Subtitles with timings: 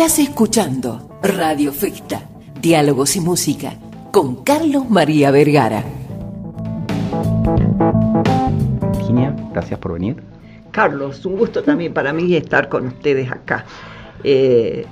[0.00, 2.22] Estás escuchando Radio Festa,
[2.62, 3.74] Diálogos y Música,
[4.12, 5.82] con Carlos María Vergara.
[8.92, 10.22] Virginia, gracias por venir.
[10.70, 13.66] Carlos, un gusto también para mí estar con ustedes acá.
[14.22, 14.86] Eh,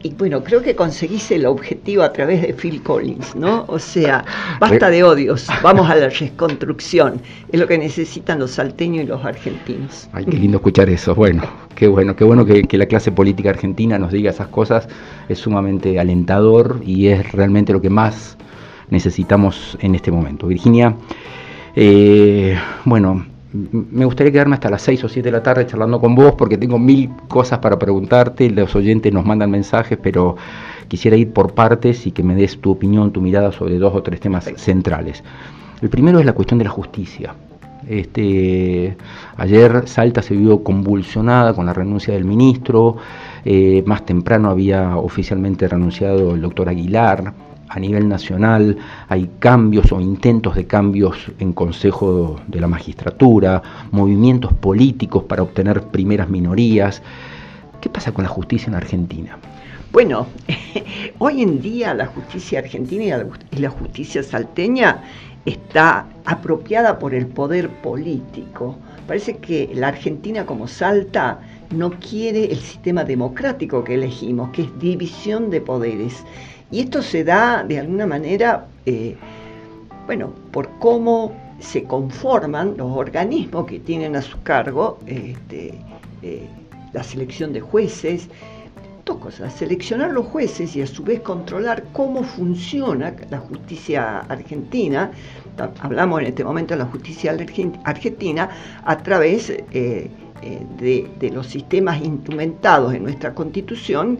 [0.00, 3.64] y bueno, creo que conseguís el objetivo a través de Phil Collins, ¿no?
[3.66, 4.24] O sea,
[4.60, 7.20] basta de odios, vamos a la reconstrucción.
[7.50, 10.08] Es lo que necesitan los salteños y los argentinos.
[10.12, 11.16] Ay, qué lindo escuchar eso.
[11.16, 11.42] Bueno,
[11.74, 14.88] qué bueno, qué bueno que, la clase política argentina nos diga esas cosas.
[15.28, 18.36] Es sumamente alentador y es realmente lo que más
[18.90, 20.46] necesitamos en este momento.
[20.46, 20.94] Virginia,
[21.74, 26.14] eh, bueno, me gustaría quedarme hasta las 6 o 7 de la tarde charlando con
[26.14, 30.36] vos porque tengo mil cosas para preguntarte, los oyentes nos mandan mensajes, pero
[30.88, 34.02] quisiera ir por partes y que me des tu opinión, tu mirada sobre dos o
[34.02, 35.22] tres temas centrales.
[35.80, 37.34] El primero es la cuestión de la justicia.
[37.88, 38.96] Este,
[39.38, 42.96] ayer Salta se vio convulsionada con la renuncia del ministro,
[43.46, 47.32] eh, más temprano había oficialmente renunciado el doctor Aguilar,
[47.68, 48.76] a nivel nacional
[49.08, 55.82] hay cambios o intentos de cambios en Consejo de la Magistratura, movimientos políticos para obtener
[55.82, 57.02] primeras minorías.
[57.80, 59.38] ¿Qué pasa con la justicia en Argentina?
[59.92, 60.26] Bueno,
[61.18, 65.02] hoy en día la justicia argentina y la justicia salteña
[65.46, 68.76] está apropiada por el poder político.
[69.06, 74.78] Parece que la Argentina como Salta no quiere el sistema democrático que elegimos, que es
[74.78, 76.24] división de poderes.
[76.70, 79.16] Y esto se da de alguna manera, eh,
[80.06, 85.74] bueno, por cómo se conforman los organismos que tienen a su cargo este,
[86.22, 86.46] eh,
[86.92, 88.28] la selección de jueces,
[89.04, 95.10] dos cosas, seleccionar los jueces y a su vez controlar cómo funciona la justicia argentina,
[95.80, 97.34] hablamos en este momento de la justicia
[97.84, 98.50] argentina,
[98.84, 100.10] a través eh,
[100.78, 104.18] de, de los sistemas instrumentados en nuestra constitución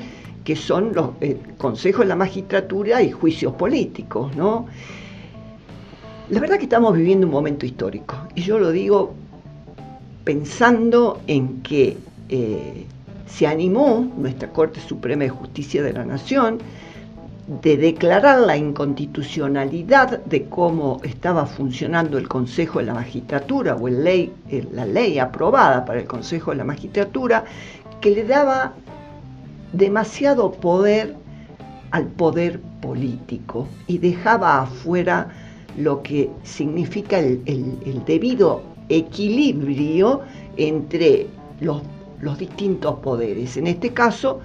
[0.48, 1.10] que son los
[1.59, 4.64] consejos de la magistratura y juicios políticos, ¿no?
[6.31, 9.12] La verdad que estamos viviendo un momento histórico, y yo lo digo
[10.25, 11.98] pensando en que
[12.31, 12.87] eh,
[13.26, 16.60] se animó nuestra Corte Suprema de Justicia de la Nación
[17.62, 24.03] de declarar la inconstitucionalidad de cómo estaba funcionando el Consejo de la Magistratura o el
[24.03, 24.32] ley,
[24.72, 27.44] la ley aprobada para el Consejo de la Magistratura,
[28.00, 28.72] que le daba
[29.73, 31.15] demasiado poder
[31.91, 35.29] al poder político y dejaba afuera
[35.77, 40.23] lo que significa el, debido equilibrio
[40.56, 41.27] entre
[41.61, 41.83] los,
[42.39, 43.56] distintos poderes.
[43.56, 44.41] En este caso,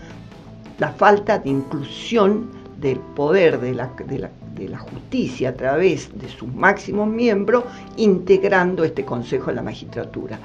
[0.77, 6.53] la falta de inclusión del poder de la, de la, justicia a través de sus
[6.53, 7.63] máximos miembros,
[7.97, 10.39] integrando este Consejo de la Magistratura.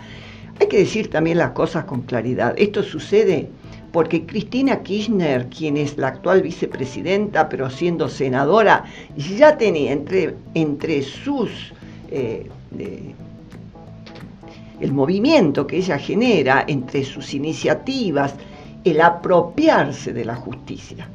[0.61, 2.55] Hay que decir también las cosas con claridad.
[2.57, 3.51] Esto sucede
[3.93, 8.85] porque Cristina Kirchner, quien es la actual vicepresidenta, pero siendo senadora,
[9.17, 11.73] ya tenía entre, entre sus...
[12.11, 12.49] Eh,
[14.81, 18.35] el movimiento que ella genera entre sus iniciativas,
[18.85, 21.09] el apropiarse de la justicia.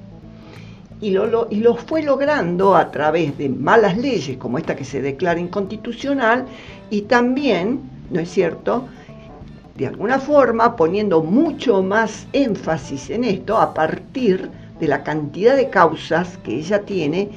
[1.00, 5.01] Y lo, y lo, fue logrando a través de malas leyes como esta que se
[5.01, 6.45] declara inconstitucional
[6.89, 8.88] y también, ¿no es cierto?,
[9.75, 15.69] de alguna forma poniendo mucho más énfasis en esto a partir de la cantidad de
[15.69, 17.29] causas que ella tiene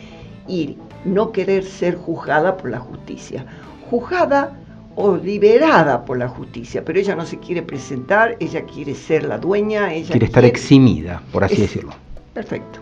[0.46, 3.46] y no querer ser juzgada por la justicia.
[3.90, 4.56] Juzgada
[4.96, 9.38] o liberada por la justicia, pero ella no se quiere presentar, ella quiere ser la
[9.38, 11.92] dueña, ella quiere estar eximida, por así decirlo.
[12.32, 12.80] Perfecto.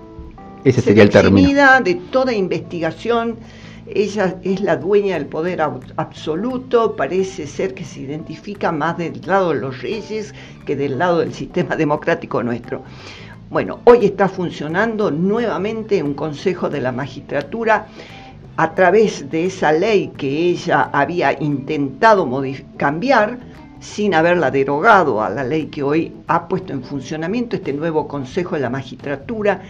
[0.65, 1.39] Ese sería el término.
[1.39, 3.37] Eximida de toda investigación
[3.87, 9.51] ella es la dueña del poder absoluto, parece ser que se identifica más del lado
[9.51, 10.35] de los reyes
[10.65, 12.83] que del lado del sistema democrático nuestro.
[13.51, 17.87] Bueno, hoy está funcionando nuevamente un consejo de la magistratura
[18.57, 22.29] a través de esa ley que ella había intentado
[22.77, 23.39] cambiar
[23.81, 28.55] sin haberla derogado a la ley que hoy ha puesto en funcionamiento este nuevo Consejo
[28.55, 29.61] de la Magistratura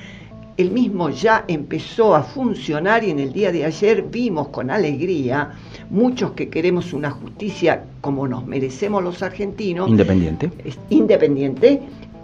[0.57, 5.53] el mismo ya empezó a funcionar y en el día de ayer vimos con alegría
[5.91, 9.89] muchos que queremos una justicia como nos merecemos los argentinos.
[9.89, 10.51] Independiente.
[10.91, 11.81] Independiente,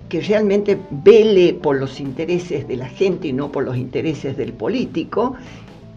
[0.09, 4.53] que realmente vele por los intereses de la gente y no por los intereses del
[4.53, 5.35] político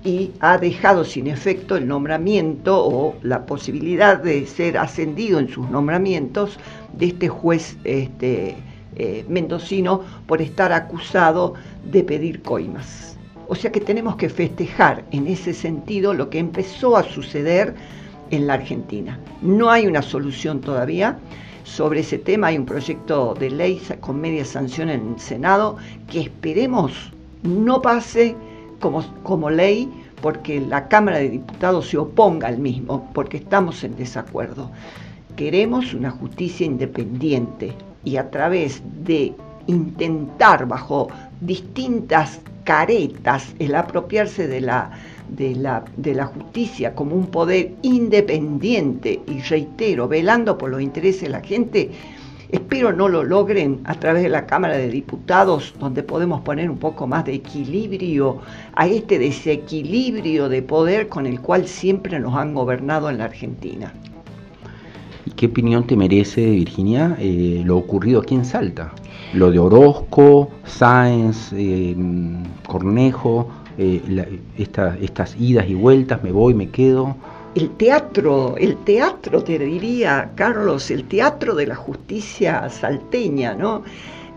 [0.04, 5.70] y ha dejado sin efecto el nombramiento o la posibilidad de ser ascendido en sus
[5.70, 6.60] nombramientos
[6.98, 8.56] de este juez este,
[8.96, 11.54] eh, mendocino por estar acusado
[11.92, 13.18] de pedir coimas.
[13.48, 17.76] O sea que tenemos que festejar en ese sentido lo que empezó a suceder
[18.32, 19.20] en la Argentina.
[19.42, 21.18] No hay una solución todavía.
[21.64, 22.48] sobre ese tema.
[22.48, 25.78] Hay un proyecto de ley con media sanción en el Senado
[26.10, 27.14] que esperemos
[27.44, 28.36] no pase
[28.80, 29.90] como, como ley
[30.22, 34.72] porque la Cámara de Diputados se oponga al mismo, porque estamos en desacuerdo.
[35.36, 37.74] Queremos una justicia independiente
[38.04, 39.34] y a través de
[39.68, 41.08] intentar bajo
[41.42, 44.92] distintas caretas el apropiarse de la,
[45.30, 51.24] de la, de la justicia como un poder independiente y reitero, velando por los intereses
[51.24, 51.92] de la gente,
[52.50, 56.78] espero no lo logren a través de la Cámara de Diputados, donde podemos poner un
[56.78, 58.40] poco más de equilibrio
[58.76, 63.94] a este desequilibrio de poder con el cual siempre nos han gobernado en la Argentina.
[65.44, 68.94] ¿Y qué opinión te merece, Virginia, eh, lo ocurrido aquí en Salta?
[69.34, 71.94] Lo de Orozco, Sáenz, eh,
[72.66, 77.18] Cornejo, eh, estas idas y vueltas, me voy, me quedo.
[77.56, 83.84] El teatro, el teatro, te diría, Carlos, el teatro de la justicia salteña, ¿no?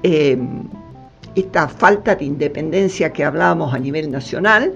[0.03, 4.75] esta falta de independencia que hablábamos a nivel nacional,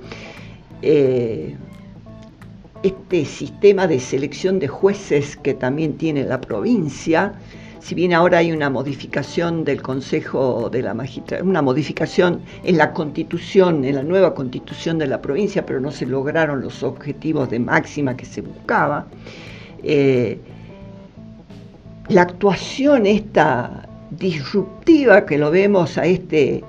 [2.83, 7.35] este sistema de selección de jueces que también tiene la provincia,
[7.81, 12.93] si bien ahora hay una modificación del Consejo de la Magistratura, una modificación en la
[12.93, 17.59] constitución, en la nueva constitución de la provincia, pero no se lograron los objetivos de
[17.59, 19.07] máxima que se buscaba,
[19.83, 20.39] eh,
[22.09, 26.65] la actuación esta disruptiva que lo vemos a este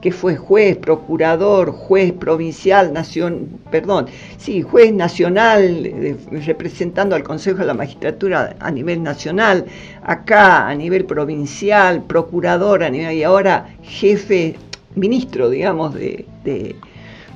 [0.00, 4.06] que fue juez, procurador, juez provincial, nación, perdón,
[4.38, 6.16] sí, juez nacional, eh,
[6.46, 9.66] representando al Consejo de la Magistratura a nivel nacional,
[10.02, 14.56] acá a nivel provincial, procurador a nivel, y ahora jefe,
[14.94, 16.76] ministro, digamos, de, de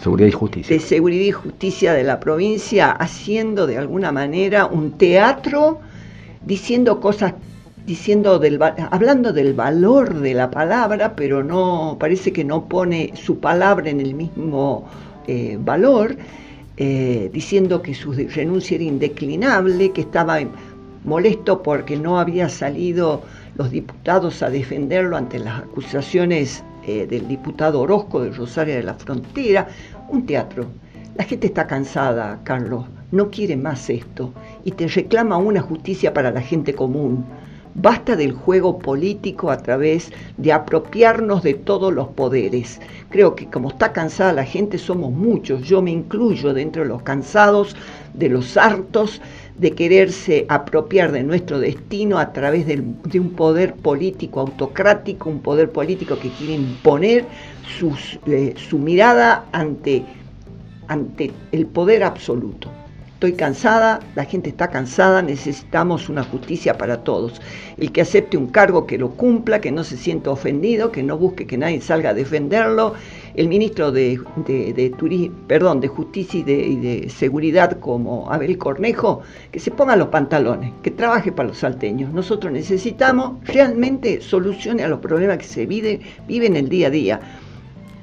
[0.02, 0.76] Seguridad y Justicia.
[0.76, 5.81] De Seguridad y Justicia de la provincia, haciendo de alguna manera un teatro,
[6.44, 7.34] diciendo cosas
[7.86, 13.38] diciendo del, hablando del valor de la palabra, pero no parece que no pone su
[13.38, 14.88] palabra en el mismo
[15.26, 16.16] eh, valor,
[16.76, 20.38] eh, diciendo que su renuncia era indeclinable, que estaba
[21.04, 23.22] molesto porque no había salido
[23.56, 28.94] los diputados a defenderlo ante las acusaciones eh, del diputado Orozco de Rosario de la
[28.94, 29.69] Frontera,
[30.08, 30.66] un teatro.
[31.16, 34.32] La gente está cansada, Carlos, no quiere más esto
[34.64, 37.25] y te reclama una justicia para la gente común
[37.76, 42.80] Basta del juego político a través de apropiarnos de todos los poderes.
[43.10, 47.02] Creo que como está cansada la gente, somos muchos, yo me incluyo dentro de los
[47.02, 47.74] cansados,
[48.14, 49.20] de los hartos
[49.58, 55.70] de quererse apropiar de nuestro destino a través de un poder político autocrático, un poder
[55.70, 57.24] político que quiere imponer
[58.26, 60.04] eh, su mirada ante,
[60.86, 62.70] ante el poder absoluto
[63.24, 67.40] estoy cansada, la gente está cansada, necesitamos una justicia para todos.
[67.78, 71.16] El que acepte un cargo que lo cumpla, que no se sienta ofendido, que no
[71.16, 72.92] busque que nadie salga a defenderlo.
[73.34, 74.20] El ministro de,
[75.46, 76.42] perdón, de Justicia y
[76.76, 82.12] de, Seguridad como Abel Cornejo, que se ponga los pantalones, que trabaje para los salteños.
[82.12, 87.20] Nosotros necesitamos realmente soluciones a los problemas que se vive, viven el día a día.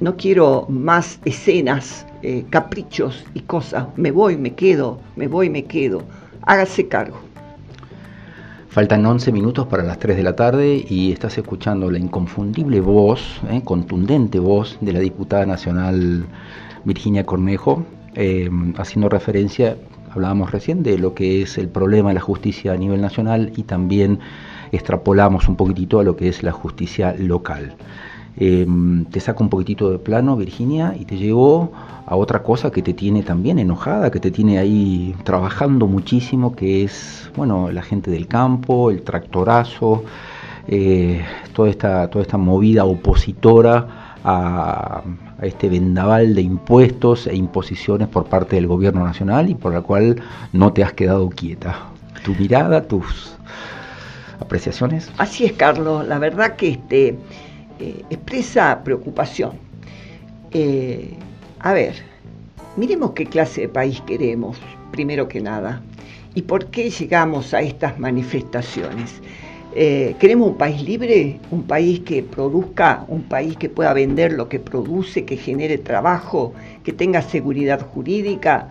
[0.01, 3.85] No quiero más escenas eh, caprichos y cosas.
[3.97, 6.01] Me voy, me quedo, me voy, me quedo.
[6.41, 7.19] Hágase cargo.
[8.69, 13.41] Faltan 11 minutos para las 3 de la tarde y estás escuchando la inconfundible voz,
[13.51, 16.25] eh, contundente voz de la diputada nacional
[16.83, 17.85] Virginia Cornejo,
[18.15, 19.77] eh, haciendo referencia,
[20.09, 23.63] hablábamos recién, de lo que es el problema de la justicia a nivel nacional y
[23.63, 24.17] también
[24.71, 27.75] extrapolamos un poquitito a lo que es la justicia local.
[28.37, 31.71] Em, te saco un poquitito de plano, Virginia, y te llevo
[32.05, 36.83] a otra cosa que te tiene también enojada, que te tiene ahí trabajando muchísimo, que
[36.83, 40.03] es, bueno, la gente del campo, el tractorazo,
[40.67, 41.23] eh,
[41.53, 45.03] toda, esta, toda esta movida opositora a,
[45.39, 49.81] a, este vendaval de impuestos e imposiciones por parte del gobierno nacional y por la
[49.81, 50.21] cual
[50.53, 51.75] no te has quedado quieta.
[52.23, 53.35] Tu mirada, tus
[54.39, 55.11] apreciaciones.
[55.17, 56.07] Así es, Carlos.
[56.07, 57.17] La verdad que este
[57.81, 59.53] eh, expresa preocupación.
[60.51, 61.15] Eh,
[61.59, 61.95] a ver,
[62.77, 64.59] miremos qué clase de país queremos,
[64.91, 65.81] primero que nada,
[66.35, 69.19] y por qué llegamos a estas manifestaciones.
[69.73, 74.47] Eh, queremos un país libre, un país que produzca, un país que pueda vender lo
[74.47, 78.69] que produce, que genere trabajo, que tenga seguridad jurídica,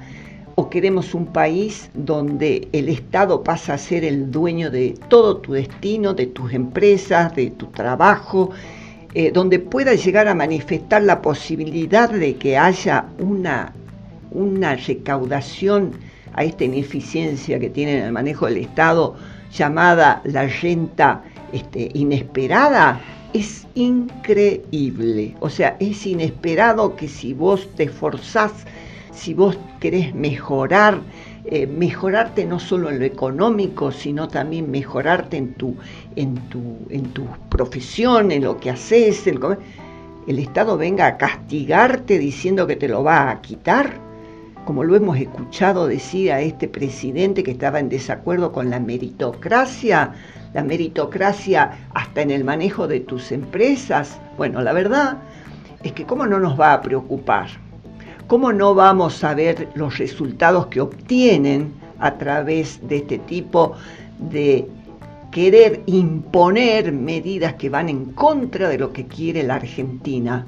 [0.55, 5.55] o queremos un país donde el Estado pasa a ser el dueño de todo tu
[5.55, 8.51] destino, de tus empresas, de tu trabajo,
[9.15, 13.73] eh, donde pueda llegar a manifestar la posibilidad de que haya una,
[14.31, 15.93] una recaudación
[16.35, 19.17] a esta ineficiencia que tiene en el manejo del Estado
[19.53, 23.01] llamada la renta este, inesperada,
[23.33, 25.37] es increíble.
[25.41, 28.53] O sea, es inesperado que si vos te esforzás,
[29.13, 31.01] si vos querés mejorar,
[31.51, 35.75] eh, mejorarte no solo en lo económico, sino también mejorarte en tu,
[36.15, 37.13] en tu, en
[37.49, 39.41] profesión, en lo que haces, el,
[40.29, 43.95] el Estado venga a castigarte diciendo que te lo va a quitar,
[44.65, 50.13] como lo hemos escuchado decir a este presidente que estaba en desacuerdo con la meritocracia,
[50.55, 54.21] la meritocracia hasta en el manejo de tus empresas.
[54.37, 55.19] Bueno, la verdad
[55.83, 57.49] es que cómo no nos va a preocupar,
[58.31, 63.73] cómo no vamos a ver los resultados que obtienen a través de este tipo
[64.21, 64.69] de
[65.33, 70.47] querer imponer medidas que van en contra de lo que quiere la Argentina.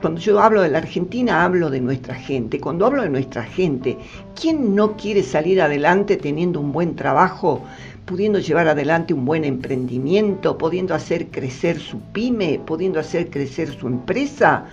[0.00, 2.58] Cuando yo hablo de la Argentina, hablo de nuestra gente.
[2.58, 3.98] Cuando hablo de nuestra gente,
[4.34, 7.62] ¿quién no quiere salir adelante teniendo un buen trabajo,
[8.04, 13.86] pudiendo llevar adelante un buen emprendimiento, pudiendo hacer crecer su pyme, pudiendo hacer crecer su
[13.86, 14.64] empresa?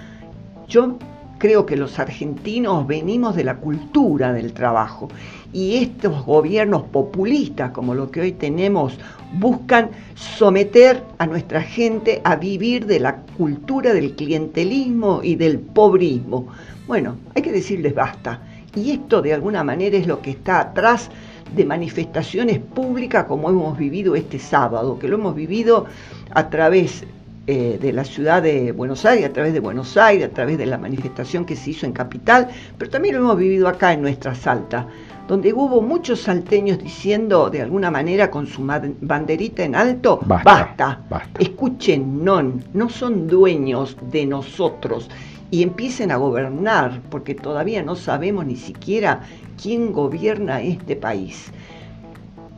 [0.67, 0.97] Yo
[1.39, 5.07] creo que los argentinos venimos de la cultura del trabajo
[5.51, 8.99] y estos gobiernos populistas como lo que hoy tenemos
[9.33, 16.47] buscan someter a nuestra gente a vivir de la cultura del clientelismo y del pobrismo.
[16.87, 18.41] Bueno, hay que decirles basta.
[18.75, 21.09] Y esto de alguna manera es lo que está atrás
[21.55, 25.85] de manifestaciones públicas como hemos vivido este sábado, que lo hemos vivido
[26.31, 27.05] a través
[27.51, 30.67] eh, de la ciudad de Buenos Aires, a través de Buenos Aires, a través de
[30.67, 34.35] la manifestación que se hizo en Capital, pero también lo hemos vivido acá en nuestra
[34.35, 34.85] Salta,
[35.27, 38.63] donde hubo muchos salteños diciendo de alguna manera con su
[39.01, 41.01] banderita en alto, basta,
[41.39, 45.09] escuchen, no, no son dueños de nosotros
[45.49, 49.21] y empiecen a gobernar, porque todavía no sabemos ni siquiera
[49.59, 51.51] quién gobierna este país.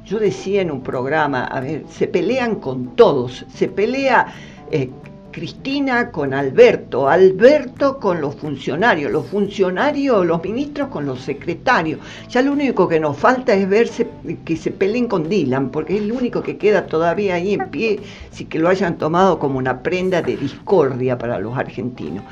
[0.03, 4.33] Yo decía en un programa, a ver, se pelean con todos, se pelea
[4.71, 4.89] eh,
[5.31, 11.99] Cristina con Alberto, Alberto con los funcionarios, los funcionarios, los ministros con los secretarios.
[12.29, 14.07] Ya lo único que nos falta es verse
[14.45, 17.99] que se peleen con Dylan, porque es el único que queda todavía ahí en pie,
[18.31, 22.23] si que lo hayan tomado como una prenda de discordia para los argentinos.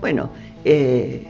[0.00, 0.30] Bueno,
[0.64, 1.26] eh,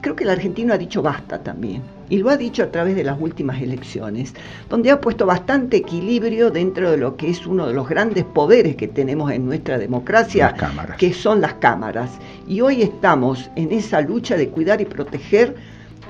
[0.00, 3.04] creo que el argentino ha dicho basta también y lo ha dicho a través de
[3.04, 4.34] las últimas elecciones,
[4.68, 8.74] donde ha puesto bastante equilibrio dentro de lo que es uno de los grandes poderes
[8.74, 10.54] que tenemos en nuestra democracia,
[10.98, 12.10] que son las cámaras.
[12.48, 15.54] Y hoy estamos en esa lucha de cuidar y proteger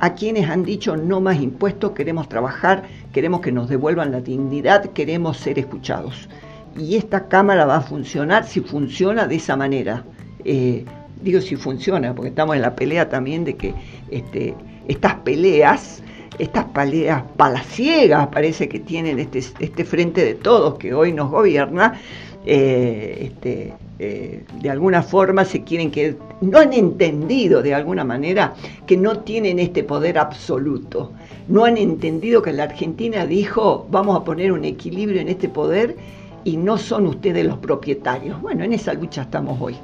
[0.00, 4.86] a quienes han dicho no más impuestos, queremos trabajar, queremos que nos devuelvan la dignidad,
[4.92, 6.30] queremos ser escuchados.
[6.78, 10.04] Y esta Cámara va a funcionar si funciona de esa manera.
[10.44, 10.86] Eh,
[11.22, 13.74] digo si funciona, porque estamos en la pelea también de que
[14.10, 14.54] este,
[14.88, 16.02] estas peleas,
[16.38, 22.00] estas peleas palaciegas parece que tienen este, este frente de todos que hoy nos gobierna,
[22.46, 28.54] eh, este, eh, de alguna forma se quieren que no han entendido de alguna manera
[28.86, 31.12] que no tienen este poder absoluto,
[31.48, 35.96] no han entendido que la Argentina dijo vamos a poner un equilibrio en este poder
[36.44, 38.40] y no son ustedes los propietarios.
[38.40, 39.76] Bueno, en esa lucha estamos hoy.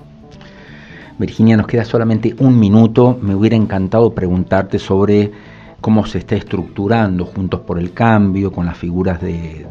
[1.18, 3.18] Virginia, nos queda solamente un minuto.
[3.20, 5.32] Me hubiera encantado preguntarte sobre
[5.80, 9.66] cómo se está estructurando Juntos por el Cambio, con las figuras de,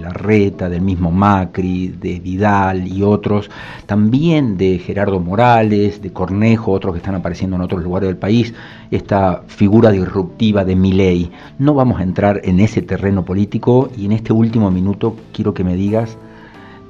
[0.00, 3.50] la Reta, del mismo Macri, de Vidal y otros,
[3.86, 8.54] también de Gerardo Morales, de Cornejo, otros que están apareciendo en otros lugares del país,
[8.90, 11.32] esta figura disruptiva de Milei.
[11.58, 15.64] No vamos a entrar en ese terreno político y en este último minuto quiero que
[15.64, 16.16] me digas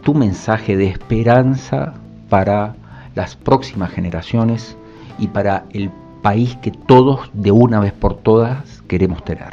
[0.02, 1.94] tu mensaje de esperanza
[2.28, 2.74] para
[3.14, 4.76] las próximas generaciones
[5.18, 5.90] y para el
[6.22, 9.48] país que todos de una vez por todas queremos tener.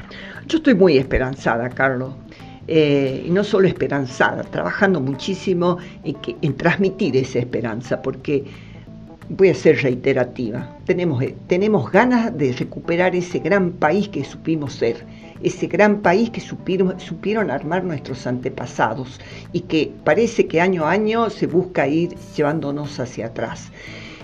[0.48, 2.14] Yo estoy muy esperanzada, Carlos.
[2.68, 5.78] Eh, y no solo esperanzada, trabajando muchísimo
[6.24, 8.44] que, en transmitir esa esperanza, porque
[9.30, 14.74] voy a ser reiterativa, tenemos, eh, tenemos ganas de recuperar ese gran país que supimos
[14.74, 15.06] ser
[15.44, 19.20] ese gran país que supieron, armar nuestros antepasados
[19.54, 23.70] y que parece que año a año se busca ir llevándonos hacia atrás.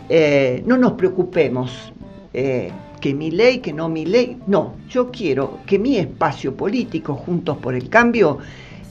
[0.09, 1.93] Eh, no nos preocupemos.
[2.33, 4.37] Eh, que mi ley, que no mi ley.
[4.45, 8.37] No, yo quiero que mi espacio político, Juntos por el Cambio,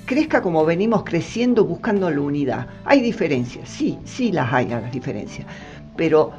[0.05, 2.67] crezca como venimos creciendo buscando la unidad.
[2.85, 5.47] Hay diferencias, sí, sí las hay las diferencias,
[6.01, 6.31] pero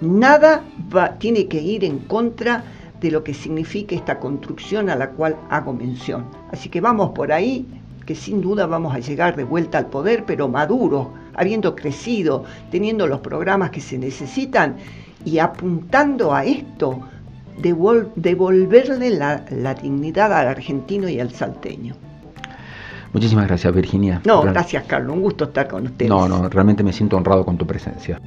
[0.00, 0.64] nada
[0.96, 2.64] va, tiene que ir en contra
[2.98, 6.24] de lo que significa esta construcción a la cual hago mención.
[6.50, 7.66] Así que vamos por ahí,
[8.06, 13.06] que sin duda vamos a llegar de vuelta al poder, pero maduro, habiendo crecido, teniendo
[13.06, 14.76] los programas que se necesitan
[15.26, 17.00] y apuntando a esto,
[17.58, 21.96] devolverle la, la dignidad al argentino y al salteño.
[23.12, 24.22] Muchísimas gracias, Virginia.
[24.24, 25.14] No, gracias, Carlos.
[25.14, 26.08] Un gusto estar con ustedes.
[26.08, 28.18] No, no, realmente me siento honrado con tu presencia.